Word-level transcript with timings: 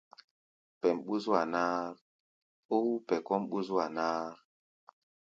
Pɛʼm 0.79 0.97
ɓú-zua-náár 1.05 1.93
ou 2.75 2.89
pɛ 3.07 3.15
kɔ́ʼm 3.27 3.43
ɓú-zúa-náár. 3.51 4.33